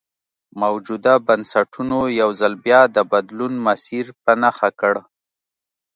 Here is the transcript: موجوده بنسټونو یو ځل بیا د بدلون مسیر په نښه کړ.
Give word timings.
موجوده 0.61 1.13
بنسټونو 1.27 1.99
یو 2.21 2.29
ځل 2.41 2.53
بیا 2.65 2.81
د 2.95 2.97
بدلون 3.11 3.53
مسیر 3.67 4.05
په 4.23 4.31
نښه 4.41 4.69
کړ. 4.79 4.95